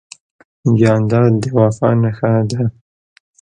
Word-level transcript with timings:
جانداد 0.79 1.31
د 1.41 1.43
وفا 1.59 1.89
نښه 2.01 2.31
ده. 2.49 2.61